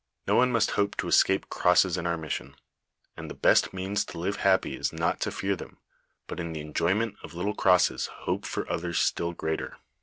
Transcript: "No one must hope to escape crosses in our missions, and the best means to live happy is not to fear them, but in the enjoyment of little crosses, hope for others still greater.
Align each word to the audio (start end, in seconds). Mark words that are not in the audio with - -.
"No 0.27 0.35
one 0.35 0.51
must 0.51 0.71
hope 0.71 0.97
to 0.97 1.07
escape 1.07 1.47
crosses 1.51 1.95
in 1.95 2.07
our 2.07 2.17
missions, 2.17 2.55
and 3.15 3.29
the 3.29 3.35
best 3.35 3.71
means 3.71 4.03
to 4.05 4.17
live 4.17 4.37
happy 4.37 4.75
is 4.75 4.91
not 4.91 5.19
to 5.19 5.29
fear 5.31 5.55
them, 5.55 5.77
but 6.25 6.39
in 6.39 6.53
the 6.53 6.59
enjoyment 6.59 7.17
of 7.21 7.35
little 7.35 7.53
crosses, 7.53 8.07
hope 8.07 8.43
for 8.47 8.67
others 8.67 8.97
still 8.97 9.31
greater. 9.33 9.77